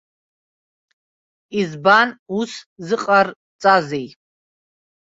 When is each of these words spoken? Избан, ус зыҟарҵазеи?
Избан, 1.59 2.09
ус 2.39 2.51
зыҟарҵазеи? 2.85 4.07